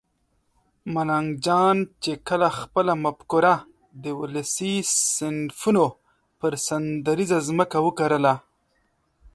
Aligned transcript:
ملنګ 0.93 1.29
جان 1.45 1.77
چې 2.03 2.11
کله 2.27 2.47
خپله 2.59 2.93
مفکوره 3.05 3.55
د 4.03 4.05
ولسي 4.19 4.75
صنفونو 5.15 5.85
پر 6.39 6.53
سندریزه 6.67 7.37
ځمکه 7.47 7.77
وکرله 7.85 8.33